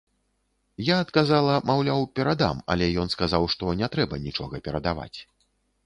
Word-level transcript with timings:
Я 0.87 0.95
адказала, 1.05 1.53
маўляў, 1.71 2.01
перадам, 2.21 2.65
але 2.75 2.85
ён 3.05 3.17
сказаў, 3.17 3.49
што 3.55 3.79
не 3.83 3.87
трэба 3.97 4.15
нічога 4.29 4.55
перадаваць. 4.71 5.17